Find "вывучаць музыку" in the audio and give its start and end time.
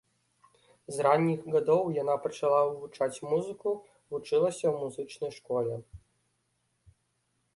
2.69-3.69